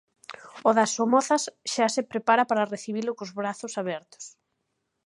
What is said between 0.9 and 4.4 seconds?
Somozas xa se prepara para recibilo cos brazos abertos.